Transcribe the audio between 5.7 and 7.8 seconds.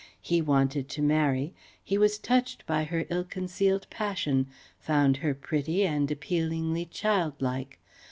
and appealingly childlike.